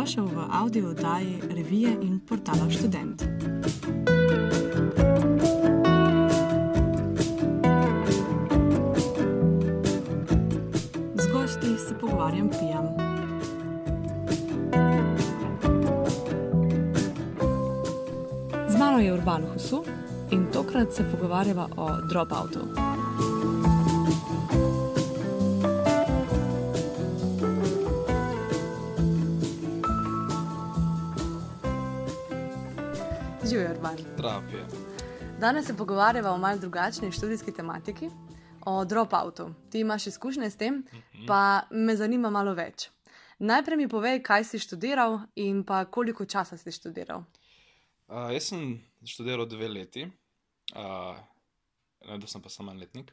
[0.00, 3.20] Dobrodošel v audio oddaji revije in portala Student.
[11.14, 12.86] Z gosti se pogovarjam pijan.
[18.68, 19.84] Z mano je Urban Husu
[20.30, 22.60] in tokrat se pogovarjava o dropoutu.
[33.50, 33.96] Živijo, Urban.
[34.16, 34.66] Trapje.
[35.40, 38.08] Danes se pogovarjava o malce drugačni študijski tematiki,
[38.66, 39.54] o dropoutu.
[39.70, 40.84] Ti imaš izkušnje s tem,
[41.26, 42.90] pa me zanima malo več.
[43.38, 47.24] Najprej mi povej, kaj si študiral in pa koliko časa si študiral.
[48.06, 50.06] Uh, jaz sem študiral dve leti,
[50.76, 51.18] uh,
[52.06, 53.10] naredil sem pa samo en letnik,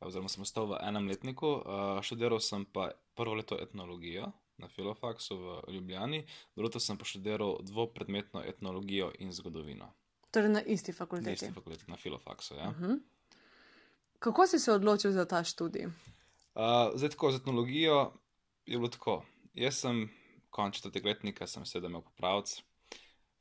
[0.00, 1.46] oziroma sem ostal v enem letniku.
[1.46, 6.24] Uh, študiral sem pa prvo leto etnologijo na Filofaksu v Ljubljani,
[6.56, 9.92] drugo sem pa študiral dvopredmetno etnologijo in zgodovino.
[10.30, 11.32] Torej na isti Na fakulteti.
[11.32, 12.54] isti fakulteti, na Filofaksu.
[12.54, 12.68] Ja.
[12.68, 13.00] Uh -huh.
[14.18, 15.86] Kako si se odločil za ta študij?
[15.86, 15.92] Uh,
[16.94, 18.12] zdaj, tako z etnologijo
[18.66, 19.24] je bilo tako.
[19.54, 20.10] Jaz sem
[20.50, 22.62] končal četrtega letnika, sem sedel imel popravc,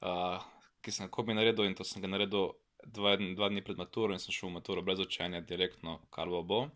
[0.01, 0.43] uh,
[0.81, 2.51] ki sem kobi naredil in to sem ga naredil
[2.85, 6.43] dva, dva dni pred maturo in sem šel v maturo brez učenja, direktno, kar bo
[6.43, 6.69] bo.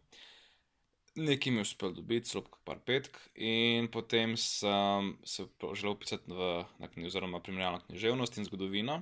[1.16, 6.64] Nekaj mi je uspel dobiti, celo par petk, in potem sem se želel pisati v,
[6.94, 9.02] knjigo, oziroma primerjalno književnost in zgodovino.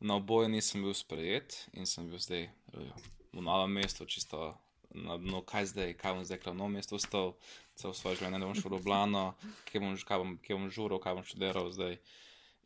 [0.00, 4.54] Na oboje nisem bil sprejet in sem bil zdaj eh, v novem mestu, čisto
[4.94, 7.34] na dnu, kaj zdaj, kaj bom zdaj, kaj v novem mestu ostal,
[7.76, 9.24] celo svoje življenje, da bom šel v Ljubljano,
[9.68, 11.98] kje bom, bom, bom žural, kaj bom študiral zdaj.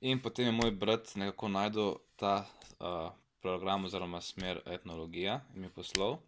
[0.06, 2.44] In potem je moj brat nekako najdel ta
[2.78, 3.10] uh,
[3.42, 6.20] program oziroma smer etnologija in mi poslal.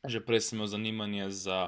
[0.00, 1.58] Že prej sem imel zanimanje za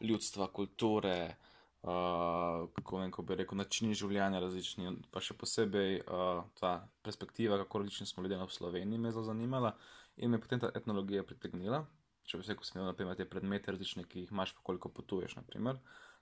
[0.00, 1.36] ljudstva, kulture,
[1.84, 7.82] uh, kako, vem, bi rekel, načini življenja različni, pa še posebej uh, ta perspektiva, kako
[7.82, 9.74] različni smo ljudje v Sloveniji, me je zelo zanimala
[10.16, 11.82] in me potem ta etnologija pritegnila.
[12.24, 14.88] Če bi se, ko sem imel naprimer, te predmete različne, ki jih imaš, pa koliko
[14.88, 15.80] potuješ, naprimer,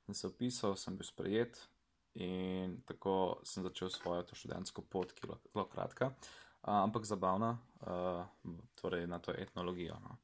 [0.09, 1.61] sem se opisal, sem bil sprejet
[2.19, 7.53] in tako sem začel svojo to študentsko pot, ki je zelo kratka, uh, ampak zabavna,
[7.85, 10.01] uh, torej na to etnologijo.
[10.03, 10.19] No.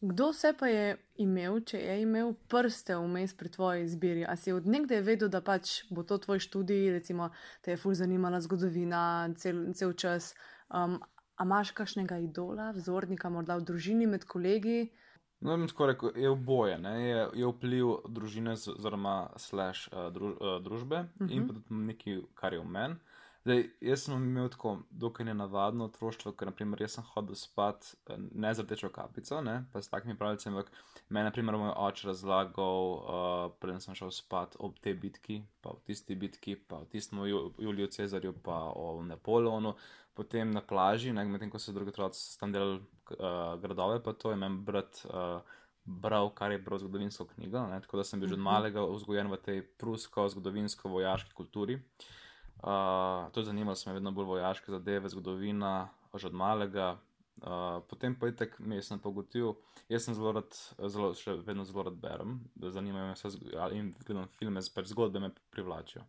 [0.00, 4.22] Kdo vse pa je imel, če je imel prste vmes pri tvoji izbiri?
[4.22, 7.32] A si od nekdaj vedel, da pač bo to tvoj študij, recimo
[7.66, 9.02] te je fur zanimala zgodovina
[9.36, 10.34] cel, cel čas?
[10.70, 11.00] Um,
[11.38, 14.88] a imaš kakšnega idola, vzornika, morda v družini med kolegi?
[15.40, 16.94] No, bom tako rekel, je oboje, ne?
[17.02, 21.30] je, je vpliv družine, oziroma slash uh, dru, uh, družbe uh -huh.
[21.30, 22.94] in pa tudi nekaj, kar je v meni.
[23.48, 28.18] Zdaj, jaz sem imel tako dokaj nenavadno otroštvo, ker naprimer jaz sem hodil spat eh,
[28.18, 30.68] ne z rdečo kapico, ne, pa s takimi pravljicami, ampak
[31.08, 35.80] meni naprimer moj oče razlagal, uh, preden sem šel spat ob tej bitki, pa o
[35.86, 39.72] tisti bitki, pa o tistem Ju- Juliju Cezarju, pa o Napoleonu,
[40.12, 42.82] potem na plaži, ne, medtem ko so drugi otroci tam delali
[43.16, 45.06] uh, gradove, pa to je meni brat.
[45.08, 45.56] Uh,
[45.88, 49.30] Bral, kar je bral zgodovinsko knjigo, ne, tako da sem bil že od malega vzgojen
[49.32, 51.78] v tej prusko-zgodovinsko-vojaški kulturi.
[51.78, 52.10] Uh,
[52.62, 56.96] to je zanimalo, sem vedno bolj vojaške zadeve, zgodovina, že od malega.
[57.38, 59.52] Uh, potem pa je tek, mi sem pa ugotovil,
[59.86, 60.56] jaz sem zelo rad,
[60.90, 63.30] zelo, še vedno zelo rad berem, zanimajo me vse
[63.78, 66.02] in gledam filme, pač zgodbe me privlačijo.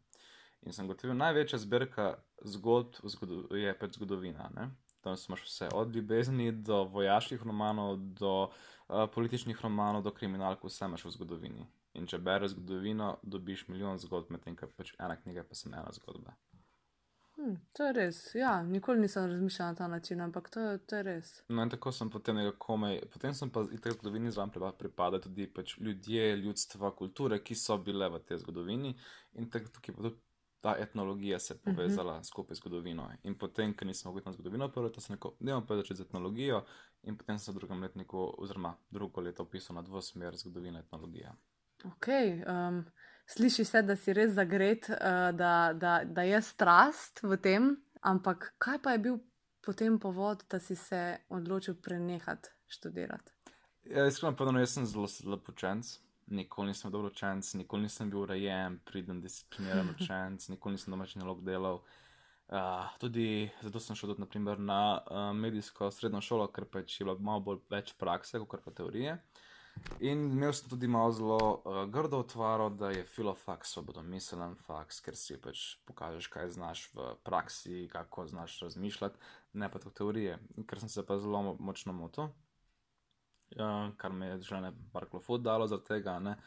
[0.65, 2.07] In sem ugotovil, največja zbirka
[2.41, 4.49] zgodb v zgodo- je pač zgodovina.
[4.57, 4.71] Ne?
[5.05, 10.89] Tam imaš vse, od ljubezni do vojaških romanov, do uh, političnih romanov, do kriminalk, vse
[10.89, 11.67] imaš v zgodovini.
[11.93, 15.89] In če bereš zgodovino, dobiš milijon zgodb, medtem ko pač ena knjiga pa sem ena
[15.95, 16.35] zgodba.
[17.39, 18.17] Hm, to je res.
[18.35, 21.29] Ja, nikoli nisem razmišljala na ta način, ampak to, to je res.
[21.47, 24.73] No, in tako sem potem nekako komaj, potem sem pa iz te zgodovine zraven pripa-
[24.77, 28.91] pripada tudi pač ljudje, ljudstva, kulture, ki so bile v tej zgodovini
[29.39, 30.19] in tako tukaj pa tudi
[30.61, 32.27] ta etnologija se je povezala uh -huh.
[32.27, 33.11] skupaj z zgodovino.
[33.23, 36.01] In potem, ker nisem mogel na zgodovino, prvo sem rekel, da imam pa začeti z
[36.01, 36.65] etnologijo
[37.03, 41.35] in potem sem v drugem letniku, oziroma drugo leto opisal na dvosmer zgodovina etnologija.
[41.85, 42.07] Ok,
[42.43, 42.83] um,
[43.27, 47.71] sliši se, da si res zagret, uh, da, da, da je strast v tem,
[48.01, 49.19] ampak kaj pa je bil
[49.65, 53.31] potem povod, da si se odločil prenehati študirati?
[53.89, 55.99] Ja, iskreno povedano, jaz sem zelo slab učenec.
[56.29, 61.19] Nikoli nisem bil dober učenec, nikoli nisem bil urejen, priden, discipliniran učenec, nikoli nisem domači
[61.19, 61.81] nalog delal.
[62.49, 67.05] Uh, tudi zato sem šel tudi, naprimer, na uh, medijsko srednjo šolo, ker pač je
[67.05, 69.17] bilo malo bolj več prakse, kot pa teorije.
[69.99, 75.15] In imel sem tudi malo zelo uh, grdo otvaro, da je filofaks svobodomiselen faks, ker
[75.15, 79.19] si pač pokažeš, kaj znaš v praksi, kako znaš razmišljati,
[79.53, 80.37] ne pa to teorije.
[80.67, 85.67] Ker sem se pa zelo mo- močno motil, uh, kar me je žene Barklofut dalo
[85.67, 86.37] za tega, ne.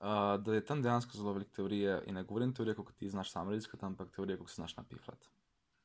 [0.00, 3.30] Uh, da je tam dejansko zelo veliko teorije in ne govorim teorije, kot ti znaš
[3.32, 5.28] sam raziskati, ampak teorije, kot se znaš napifljati.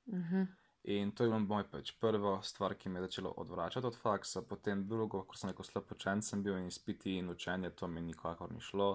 [0.06, 0.48] Uh -huh.
[0.84, 4.42] In to je bilo moj pač prva stvar, ki me je začela odvračati od faksa,
[4.42, 8.02] potem drugo, ko sem rekel, slab učen sem bil in izpiti in učenje, to mi
[8.02, 8.94] nikakor ni šlo.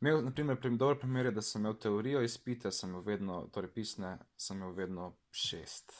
[0.00, 3.70] Imel, naprimer, prim, dober primer je, da sem imel teorijo izpite, sem imel vedno, torej
[3.70, 5.92] pisne, sem imel vedno šest,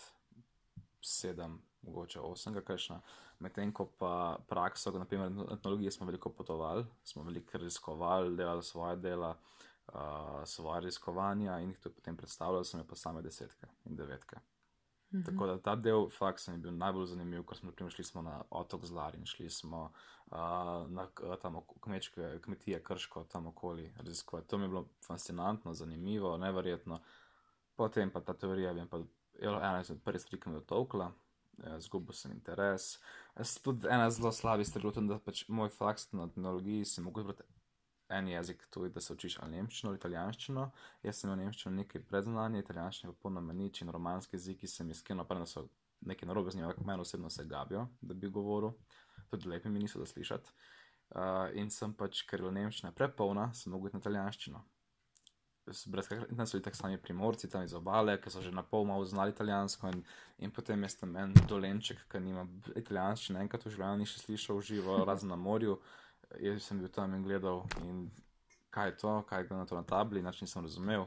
[1.04, 3.00] sedem, mogoče osem, kakšna.
[3.40, 8.96] Medtem ko pa prakso, naprimer na etnologiji, smo veliko potovali, smo veliko raziskovali, delali svoje
[8.96, 9.36] dela,
[9.92, 14.40] uh, svoje raziskovanja in jih tudi potem predstavljali, sem pa same desetke in devetke.
[15.10, 18.22] Tako da ta del faksa mi je bil najbolj zanimiv, ker smo naprimer šli smo
[18.22, 19.80] na otok Zlar in šli smo
[20.26, 20.36] uh,
[20.88, 21.06] na
[21.42, 24.48] tam kmečke kmetije Krško, tam okoli raziskovati.
[24.48, 27.00] To mi je bilo fascinantno, zanimivo, neverjetno.
[27.76, 28.98] Potem pa ta teorija, vem pa,
[29.40, 31.12] je ena izmed prvih stvari, ki me je dotolkla.
[31.64, 33.00] Ja, zgubil sem interes.
[33.62, 37.42] Tudi ena zelo slaba stvar je, da pač moj faks na tehnologiji si mogel brati
[38.10, 40.70] en jezik, je, da se učiš ali nemščino ali italijanščino.
[41.02, 44.94] Jaz sem imel nemščino nekaj predznanje, italijanščino pa popolnoma nič in romanski jeziki se mi
[44.94, 45.66] skino, pa da so
[46.00, 48.72] nekaj narobe z njim, ampak meni osebno se gabijo, da bi govoril,
[49.30, 50.52] tudi lepi mi niso da slišati.
[51.10, 54.62] Uh, in sem pač, ker je nemščina prepolna, sem mogel na italijanščino
[55.86, 58.84] brez in so bili tako sami primorci tam iz obale, ki so že na pol
[58.84, 59.88] malo znali italijansko.
[59.88, 60.04] In,
[60.38, 62.46] in potem jaz tam en dolenček, ki nima
[62.76, 65.78] italijanščine, enkrat v življenju ni še slišal živo, razen na morju.
[66.38, 68.06] Jaz sem bil tam in gledal, in
[68.70, 71.06] kaj je to, kaj je to na tabli, inače nisem razumel.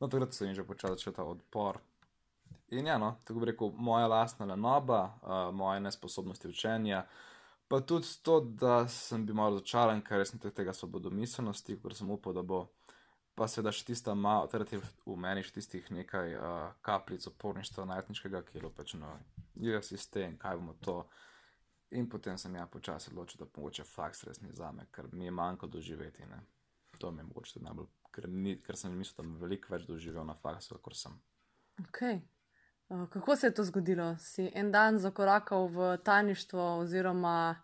[0.00, 1.80] No, takrat sem že počel začeti ta odpor.
[2.70, 7.04] In ja, no, tako bi rekel, moja lastna lenoba, uh, moje nesposobnosti učenja.
[7.68, 12.34] Pa tudi to, da sem bil malo začaran, ker sem tega svobodomiselnosti, ker sem upal,
[12.34, 12.68] da bo
[13.34, 18.42] pa seveda še tista malo, torej v meni še tistih nekaj uh, kapljic oporništva najtniškega,
[18.46, 19.14] ki je bilo pač no,
[19.56, 20.96] je sistem, kaj bomo to.
[21.90, 25.24] In potem sem ja počasi odločil, da mogoče faks res ni za me, ker mi
[25.24, 26.26] je manjko doživeti.
[26.30, 26.38] Ne?
[26.98, 30.26] To mi je mogoče najbolj, ker, ni, ker sem mislil, da bom veliko več doživel
[30.26, 31.16] na faksu, kot sem.
[31.88, 32.20] Okay.
[32.90, 34.16] Uh, kako se je to zgodilo?
[34.18, 37.56] Si en dan zakorakal v tajništvo, oziroma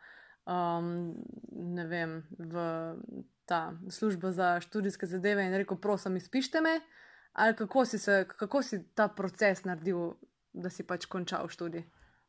[0.47, 1.15] um,
[1.51, 2.67] ne vem, v
[3.47, 6.81] ta služba za študijske zadeve in rekel, prosim, izpište me,
[7.33, 10.15] ali kako si, se, kako si ta proces naredil,
[10.53, 11.85] da si pač končal študij.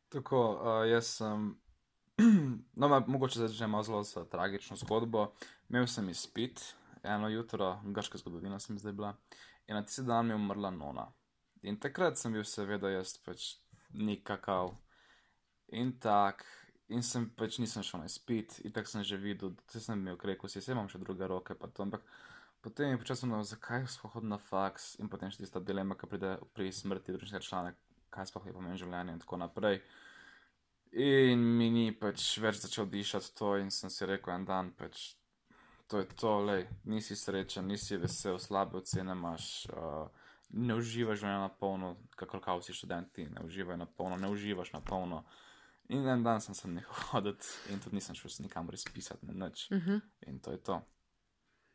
[0.08, 1.54] Tako, uh, jaz sem,
[2.80, 5.32] no, ma, mogoče začnemo zelo s tragično zgodbo.
[5.68, 6.62] Imel sem izpit,
[7.02, 9.14] eno jutro, grška zgodovina sem zdaj bila,
[9.66, 11.08] in na tisti dan mi je umrla nona.
[11.62, 13.54] In takrat sem bil, seveda, jaz pač
[13.92, 14.74] nikakav.
[15.68, 16.44] In tako,
[16.88, 20.16] In sem pač nisem šel na spit, in tako sem že videl, da sem imel
[20.16, 21.52] kreko, si imam še druge roke.
[21.84, 22.00] Ampak
[22.64, 26.38] potem je počasno, zakaj smo hodili na faks in potem še tista dilema, ki pride
[26.56, 27.74] pri smrti družinskega člana,
[28.08, 29.82] kaj sploh je pomen življenja in tako naprej.
[30.92, 35.14] In mi ni pač več začel dišati to, in sem si rekel en dan, pač
[35.88, 39.66] to je to, le, nisi srečen, nisi vesel, slabe ocene imaš.
[39.72, 40.08] Uh,
[40.50, 44.80] Ne uživaš na polno, kako kao si študenti, ne uživaš na polno, ne uživaš na
[44.80, 45.24] polno.
[45.88, 49.70] In en dan sem se nehal hoditi, in tudi nisem šel nikamor izpisati, ne več.
[49.70, 49.90] Uh mhm.
[49.90, 50.00] -huh.
[50.26, 50.80] In to je to.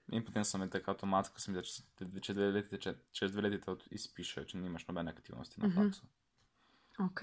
[0.08, 3.66] In potem sem rekel, avtomatsko sem rekel, če, če dve leti, če, čez dve leti
[3.66, 6.04] to izpišeš, če nimaš nobene aktivnosti na faksu.
[6.04, 6.10] Uh
[7.00, 7.06] -huh.
[7.06, 7.22] Ok.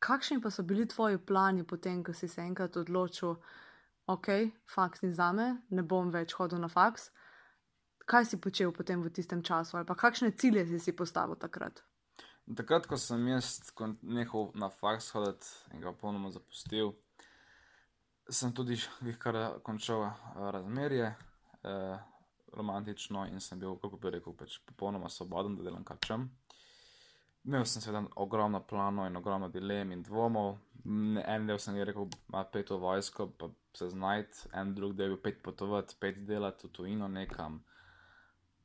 [0.00, 3.36] Kakšni pa so bili tvoji plani potem, ko si se enkrat odločil,
[4.06, 4.28] ok,
[4.74, 7.10] faks ni za me, ne bom več hodil na faks?
[8.06, 11.82] Kaj si počel potem v tistem času, ali pa kakšne cilje si si postavil takrat?
[12.46, 13.58] Takrat, ko sem jaz
[14.02, 16.92] nehal na faks hoditi in ga popolnoma zapustil,
[18.30, 18.78] sem tudi
[19.18, 21.08] kar končal uh, razmerje,
[21.64, 21.96] uh,
[22.56, 26.28] romantično in sem bil, kako bi rekel, pač popolnoma svoboden, da delam kar čem.
[27.46, 30.56] Imel sem seveda ogromno planov in ogromno dilem in dvomov.
[30.86, 35.22] En del sem rekel, ima pet v vojsko, pa se znajti, en drug del je
[35.22, 37.60] pet potovati, pet delati v tujino nekam.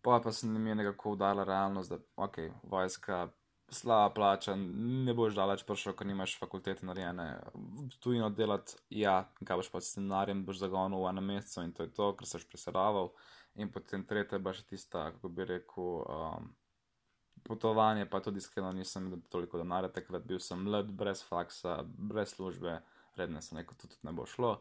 [0.01, 3.27] Pa pa sem jim nekako udarila realnost, da ok, vojska
[3.71, 7.27] slaba plača, ne boš daleč prišel, ker nimaš fakultete narejene.
[8.03, 11.93] Tujino delati, ja, kaj boš s scenarijem, boš zagonil v enem mesecu in to je
[11.95, 13.13] to, ker seš preseraval.
[13.55, 16.51] In potem tretja je še tista, kako bi rekel, um,
[17.43, 22.35] potovanje, pa tudi iskreno nisem imel toliko denarja, takrat bil sem mlad, brez faksa, brez
[22.35, 22.79] službe,
[23.17, 24.57] redne sem rekel, tudi ne bo šlo.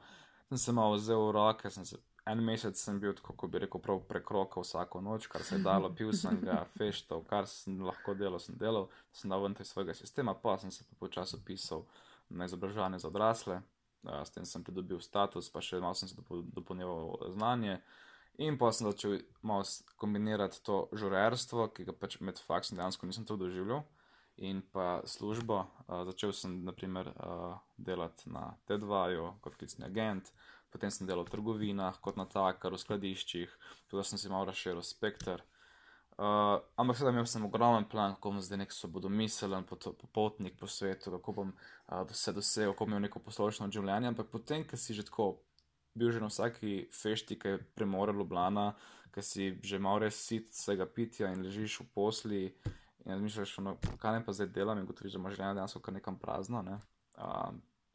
[0.48, 3.80] Sem se malo vzel v roke, sem se en mesec sem bil, kako bi rekel,
[3.82, 8.14] prav prekrokal vsako noč, kar se je dalo, pil sem ga, feštov, kar sem lahko
[8.14, 11.86] delal, sem delal, sem dal ven iz svojega sistema, pa sem se pa počasi pisal
[12.28, 13.60] na izobraževanje za odrasle,
[14.04, 16.16] s tem sem pridobil status, pa še malo sem se
[16.54, 17.80] dopolnjeval znanje.
[18.40, 19.66] In pa sem začel malo
[20.00, 23.82] kombinirati to žurerstvo, ki ga pač med faksom dejansko nisem to doživljal,
[24.40, 25.66] in pa službo.
[25.84, 30.32] Uh, začel sem, naprimer, uh, delati na T2, kot klicni agent,
[30.72, 33.52] potem sem delal v trgovinah, kot natakar, v skladiščih,
[33.92, 35.44] tudi sem si malo razširil spektr.
[36.20, 41.12] Uh, ampak sedaj imel sem ogromen plan, kako bom zdaj nek svobodomiselen popotnik po svetu,
[41.12, 44.14] kako bom uh, se dosegel, kako bom imel neko poslovno življenje.
[44.14, 45.34] Ampak potem, ko si že tako
[45.94, 48.72] bil že na vsaki fešti, ki je premora Ljubljana,
[49.14, 52.44] ki si že malo res sit vsega pitja in ležiš v posli
[53.04, 55.96] in razmišljaš, no, kaj ne pa zdaj delam in gotoviš, da imaš življenje dejansko kar
[55.96, 56.62] nekam prazno.
[56.62, 56.78] Ne?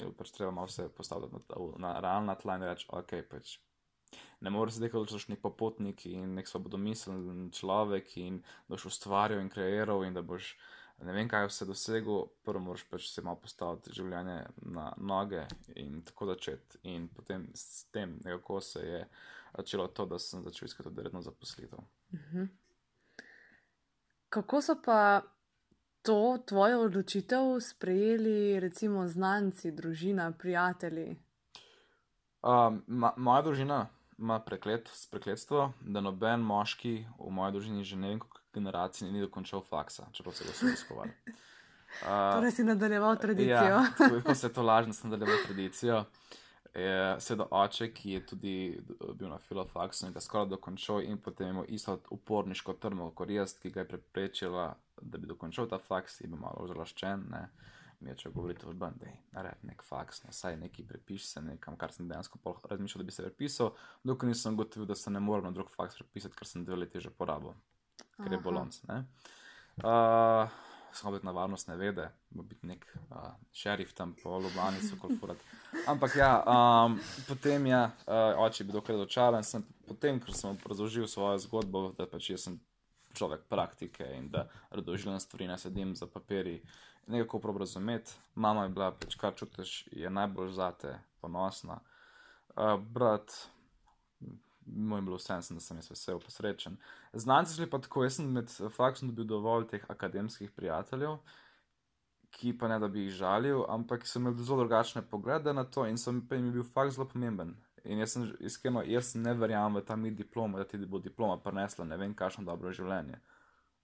[0.01, 3.57] Je pač treba malo se postaviti na, na realna tla in reči, ok, pač
[4.41, 9.41] ne moreš zdaj, da si nek popotnik in nek svobodomisen človek in da boš ustvarjal
[9.43, 10.55] in kreiral in da boš
[11.03, 14.37] ne vem, kaj vse dosegel, prvo moraš pač se malo postaviti življenje
[14.71, 15.43] na noge
[15.75, 16.79] in tako začeti.
[16.83, 19.01] In potem s tem nekako se je
[19.57, 21.79] začelo to, da sem začel iskati redno zaposlitev.
[21.79, 22.37] Uh mhm.
[22.37, 22.47] -huh.
[24.29, 25.21] Kako so pa
[26.01, 31.15] to tvojo odločitev sprejeli, recimo, znanci, družina, prijatelji?
[32.43, 33.87] Um, ma, moja družina
[34.17, 39.21] ima preklet, prekletstvo, da noben moški v moji družini že ne vem, koliko generacij ni
[39.21, 41.11] dokončal faksa, čeprav se ga so iskovali.
[41.25, 43.75] Uh, torej si nadaljeval tradicijo.
[43.75, 46.05] Ja, tako se je to lažno, da sem nadaljeval tradicijo.
[47.19, 48.55] Sedaj oče, ki je tudi
[49.13, 53.53] bil na filofaksu in ga skoraj dokončal, in potem imel isto uporniško trmo kot jaz,
[53.61, 54.65] ki ga je preprečila,
[55.01, 57.23] da bi dokončal ta faks in bil malo zalaščen.
[57.31, 57.47] Ne.
[58.03, 61.77] Mi je če govoriti o bandi, naredi nek faks, no, saj neki prepiši se nekam,
[61.79, 63.71] kar sem dejansko razmišljal, da bi se prepisal,
[64.03, 66.99] dokler nisem gotovil, da se ne morem na drug faks prepisati, ker sem dve leti
[66.99, 67.55] že porabil,
[68.17, 68.81] ker je bolonc.
[68.89, 70.49] Uh,
[70.95, 73.17] Samo biti na varnost ne vede, bo biti nek uh,
[73.51, 75.37] šerif tam po Ljubljani, so kot furat.
[75.87, 80.57] Ampak ja, um, potem je ja, uh, oče bil dokaj dočaran, sem potem, ker sem
[80.65, 82.55] razložil svojo zgodbo, da pač jaz sem
[83.15, 86.61] človek praktike in da radožilen stvari ne sedim za papiri
[87.07, 88.15] nekako prav razumeti.
[88.35, 91.81] Mama je bila, pač, kar čutiš, je najbolj zate, ponosna.
[92.55, 93.35] Uh, brat,
[94.65, 96.77] moj je bilo vse, da sem jaz vesel, posrečen.
[97.13, 101.17] Znanci so pa tako, jaz sem med faksom dobil dovolj teh akademskih prijateljev,
[102.35, 105.85] ki pa ne da bi jih žalil, ampak sem imel zelo drugačne poglede na to
[105.87, 107.55] in sem pa jim bil faks zelo pomemben.
[107.85, 111.37] In jaz sem iskreno, jaz ne verjamem v ta mi diploma, da ti bo diploma
[111.37, 113.21] prinesla ne vem, kakšno dobro življenje.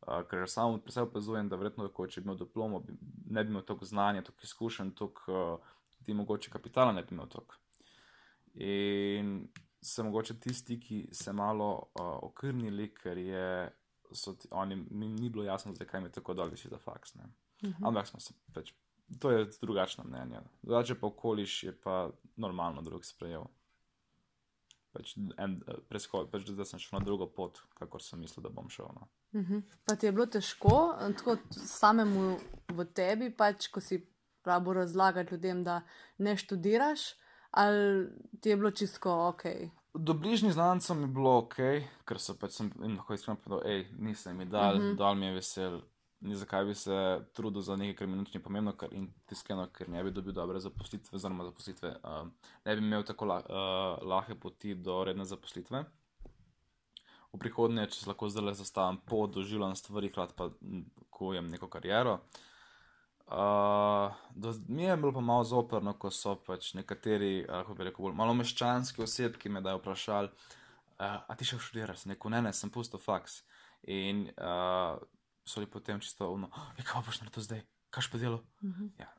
[0.01, 2.95] Uh, ker samo pri sebi opazujem, da verjetno, ko, če bi imel diplomo, bi,
[3.29, 7.29] ne bi imel toliko znanja, toliko izkušenj, toliko uh, ti mogoče kapitala ne bi imel
[7.29, 7.59] toliko.
[8.55, 9.35] In
[9.81, 13.71] se mogoče tisti, ki se malo uh, okrnili, ker je,
[14.39, 17.15] ti, oni, mi ni bilo jasno, zakaj mi tako dolgo si za faks.
[17.15, 17.31] Uh mhm.
[17.63, 17.87] -huh.
[17.87, 18.73] Ampak smo se pač,
[19.19, 20.39] to je drugačno mnenje.
[20.61, 23.43] Drugače pa okoliš je pa normalno drug sprejel
[24.91, 25.57] pač en
[25.89, 28.89] preskok, pač da sem šel na drugo pot, kakor sem mislil, da bom šel.
[28.95, 29.07] No.
[29.31, 29.53] Uh mhm.
[29.53, 29.77] -huh.
[29.85, 34.05] Pa ti je bilo težko, tako samemu v tebi, pač, ko si
[34.43, 35.81] pravi razlagati ljudem, da
[36.17, 37.01] ne študiraš,
[37.51, 39.43] ali ti je bilo čisto ok.
[39.93, 41.55] Do bližnjih znancev je bilo ok,
[42.07, 44.83] ker so pač sem jim lahko iskreno povedal, hej, nisem jim dal, mhm.
[44.83, 44.97] -huh.
[44.97, 45.81] dal mi je vesel,
[46.21, 49.89] ni zakaj bi se trudil za nekaj, kar mi ni pomembno, ker, in tiskeno, ker
[49.89, 52.27] ne bi dobil dobre zaposlitve, oziroma zaposlitve, uh,
[52.65, 55.83] ne bi imel tako la, uh, lahke poti do redne zaposlitve.
[57.33, 60.49] V prihodnje, če se lahko zdaj le zastavim po doživljanju stvari, hkrati pa
[61.09, 62.13] kujem neko kariero.
[62.13, 62.50] Uh,
[64.35, 68.33] do, mi je bilo pa malo zoprno, ko so pač nekateri, kako bi rekel, malo
[68.35, 72.71] meščanski oseb, ki me da vprašali, uh, a ti še študiraš, neko ne, ne, sem
[72.73, 73.41] pusto faks.
[73.87, 74.99] In uh,
[75.47, 78.43] so li potem čisto ono, oh, kaj boš naredil zdaj, kaj pa delo.
[78.61, 78.83] Uh mhm.
[78.83, 78.91] -huh.
[78.99, 79.11] ja.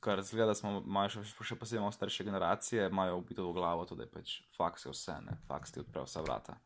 [0.00, 4.02] Kar zgleda, da smo še, še posebej starejše generacije, imajo ubito v glavo to, da
[4.02, 6.56] je pač faks je vse, ne, faks ti odpre vsa vrata.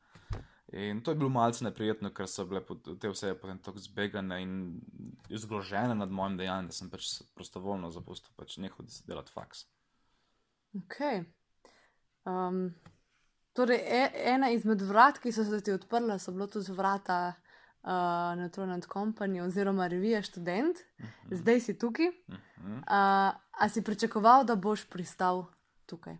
[0.75, 2.61] In to je bilo malce neprijetno, ker so bile
[3.01, 4.55] te vse potem tako zbegane in
[5.31, 9.69] izgložene nad mojim dejanjem, da sem pač prostovoljno zapustil pač nehal delati faks.
[10.75, 10.99] Ok.
[12.27, 12.75] Um,
[13.55, 14.03] torej, e,
[14.35, 18.91] ena izmed vrat, ki so se ti odprla, so bilo tudi vrata uh, na Tronant
[18.91, 21.13] Company oziroma revija Student, uh mhm.
[21.31, 21.39] -huh.
[21.39, 22.09] zdaj si tukaj.
[22.09, 22.79] Uh -huh.
[22.79, 25.45] uh, a si pričakoval, da boš pristal
[25.87, 26.19] tukaj?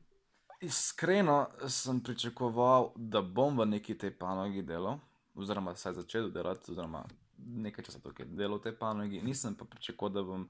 [0.61, 4.99] Iskreno sem pričakoval, da bom v neki tej panogi delal,
[5.35, 7.05] oziroma vsaj začel delati, oziroma
[7.39, 9.23] nekaj časa tukaj delal v tej panogi.
[9.23, 10.49] Nisem pa pričakoval, da bom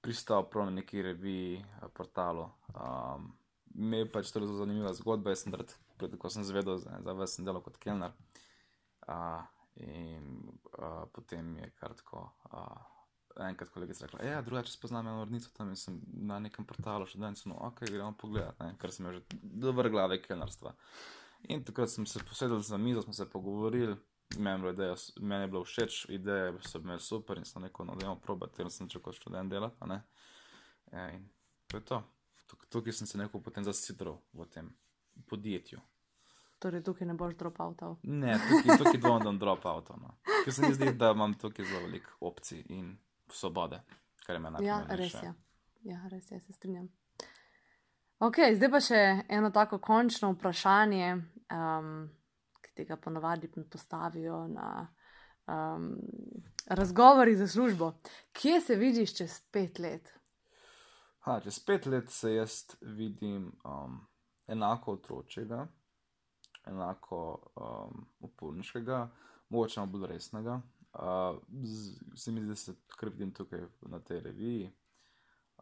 [0.00, 1.64] pristal prav na neki reviji,
[1.94, 2.48] portalu.
[2.74, 3.34] Um,
[3.78, 5.30] Me je pač to zelo zanimiva zgodba.
[5.30, 8.14] Jaz sem pred, pred, ko sem zvedel, da sem delal kot kelner.
[9.06, 9.44] Uh,
[9.78, 12.32] In uh, potem je kar tako.
[12.50, 12.97] Uh,
[13.46, 17.20] enkrat kolegica rekla, ja, drugače spoznam eno vrnico tam in sem na nekem portalu še
[17.22, 18.74] danes, no, ok, gremo pogledat, ne?
[18.80, 20.74] ker sem že dober glave kelnarstva.
[21.54, 23.96] In takrat sem se posedel za mizo, smo se pogovorili,
[24.38, 28.06] meni je, meni je bilo všeč, ideje so bile super in sem rekel, no, da
[28.06, 30.02] imamo probati, ker sem čakal študent delati, ne.
[30.92, 31.28] Ja, in
[31.68, 32.02] to je to.
[32.48, 34.72] Tuk, tukaj sem se nekako potem zasidral v tem
[35.28, 35.80] podjetju.
[36.58, 37.98] Torej, tukaj ne boš dropoutov.
[38.02, 40.00] Ne, tukaj, tukaj dvomim, da bom dropoutov.
[40.00, 40.16] No.
[40.44, 42.96] Ker se mi zdi, da imam tukaj zelo veliko opcij in
[43.34, 43.80] svobode,
[44.26, 45.18] kar je meni Ja, najpomembnejše.
[45.18, 45.34] res je.
[45.82, 46.88] Ja, res je, se strinjam.
[48.18, 51.12] Ok, zdaj pa še eno tako končno vprašanje,
[51.54, 52.08] um,
[52.62, 54.88] ki tega ponavadi postavijo na
[55.46, 55.92] um,
[56.66, 57.92] razgovori za službo.
[58.32, 60.10] Kje se vidiš čez pet let?
[61.18, 64.00] Ha, čez pet let se jaz vidim um,
[64.46, 65.66] enako otročjega,
[66.66, 67.20] enako
[67.56, 69.08] um, uporniškega,
[69.48, 70.60] mogoče malo bolj resnega.
[70.98, 71.38] Uh,
[72.14, 74.72] se mi zdi, da se kar vidim tukaj na tej reviji.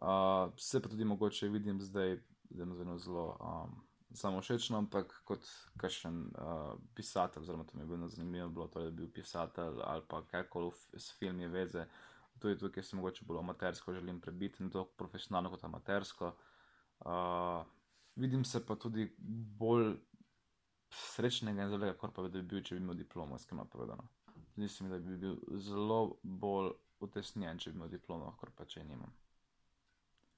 [0.01, 2.17] Uh, se pa tudi mogoče vidim zdaj,
[2.51, 5.45] da je zelo, zelo um, samo všečno, ampak kot
[5.77, 9.81] kakšen uh, pisatelj, oziroma to mi je bilo zanimivo, bilo to, da bi bil pisatelj
[9.85, 11.87] ali pa karkoli v- s filmi veze.
[12.39, 16.37] Tudi tukaj se mogoče bolj amatersko želim prebiti, ne tako profesionalno kot amatersko.
[17.01, 17.65] Uh,
[18.17, 19.15] vidim se pa tudi
[19.59, 19.97] bolj
[20.91, 24.09] srečnega in zelega, kot pa bi bil, če bi imel diplomo, iskreno povedano.
[24.57, 26.73] Zdi se mi, da bi bil zelo bolj
[27.05, 29.13] utesnjen, če bi imel diplomo, kot pa če je nimam.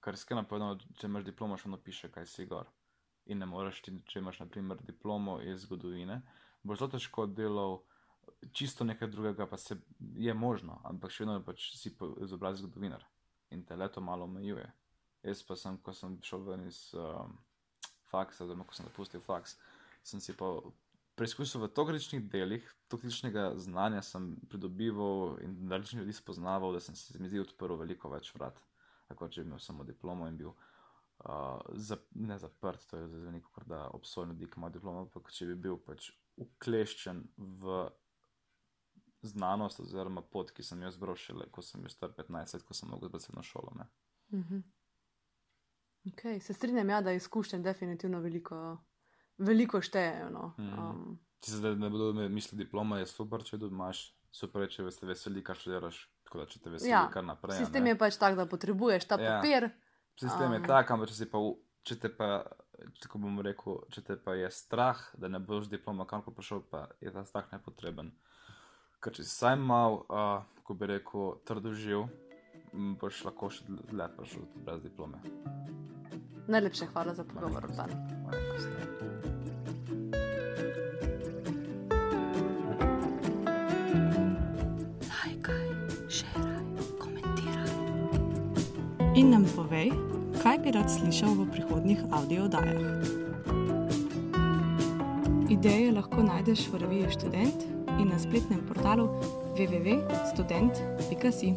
[0.02, 2.70] Ker iskreno povedano, če imaš diplomo, še ono piše, kaj si gor.
[3.30, 6.22] In ne moreš ti, če imaš naprimer diplomo iz zgodovine,
[6.66, 7.78] boš zelo težko delal
[8.52, 9.76] čisto nekaj drugega, pa se
[10.14, 13.04] je možno, ampak še vedno pač si po izobrazbi zgodovinar
[13.54, 14.66] in te leto malo omejuje.
[15.22, 17.38] Jaz pa sem, ko sem šel ven iz um,
[18.10, 19.56] faksa, oziroma ko sem zapustil faks,
[20.06, 20.50] sem si pa
[21.18, 27.18] preizkusil v toliko delih, toliko znanja sem pridobival in različnih ljudi spoznaval, da sem se
[27.18, 28.58] mi zdi odprl veliko več vrat,
[29.14, 33.32] kot če bi imel samo diplomo in bil uh, zap, ne zaprt, to je zdaj
[33.32, 37.80] neko, da obsojen ljudi, ki ima diplomo, ampak če bi bil pač ukleščen v
[39.26, 42.74] znanost oziroma pot, ki sem jo zbral šele, ko sem bil star 15 let, ko
[42.74, 43.74] sem mogel zbrati srednjo šolo.
[43.78, 43.88] Ne.
[44.38, 44.66] Mhm.
[46.08, 48.78] Okay, se strinjam, ja, da izkušnje definitivno veliko,
[49.38, 50.28] veliko štejejo.
[50.30, 50.52] No.
[50.58, 50.78] Mhm.
[50.80, 54.90] Um, Če se zdaj ne bodo mislili, diploma je super, če jo imaš, super, če
[54.90, 57.56] se veseli, kar študiraš, tako da če te veseli, Ja, kar naprej.
[57.56, 57.90] sistem ne.
[57.90, 59.36] je pač tak, da potrebuješ ta Ja.
[59.36, 59.68] papir.
[60.16, 60.66] Sistem je Um.
[60.66, 61.38] tak, ampak če, si pa,
[61.84, 62.42] če te pa,
[63.00, 66.88] tako bom rekel, če te pa je strah, da ne boš diploma kamor prišel, pa
[67.00, 68.10] je ta strah nepotreben.
[69.00, 72.08] Ker če si saj mal, uh, ko bi rekel, trdoživ,
[72.74, 75.22] m, boš lahko še dlje prišel brez diplome.
[76.48, 77.90] Najlepša hvala za pogovor, Urban.
[85.12, 85.68] Lajkaj,
[86.08, 86.64] šeraj,
[86.98, 87.68] komentiraj.
[89.14, 89.92] In nam povej,
[90.42, 92.80] kaj bi rad slišal v prihodnjih audio oddajah.
[95.52, 97.60] Ideje lahko najdeš v reviji Student
[98.00, 99.12] in na spletnem portalu
[99.52, 101.52] www.student.si.